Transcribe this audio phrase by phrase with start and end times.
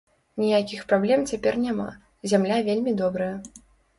[0.43, 1.85] Ніякіх праблем цяпер няма,
[2.31, 3.31] зямля вельмі добрая.